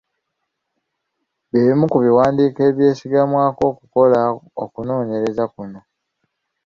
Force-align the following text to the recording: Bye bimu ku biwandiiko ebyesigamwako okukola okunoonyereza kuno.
Bye 1.49 1.61
bimu 1.65 1.85
ku 1.91 1.97
biwandiiko 2.03 2.59
ebyesigamwako 2.69 3.61
okukola 3.71 4.19
okunoonyereza 4.63 5.43
kuno. 5.53 5.79